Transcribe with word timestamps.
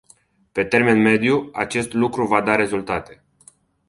Pe 0.51 0.63
termen 0.63 1.01
mediu, 1.01 1.49
acest 1.53 1.93
lucru 1.93 2.25
va 2.25 2.41
da 2.41 2.55
rezultate. 2.55 3.23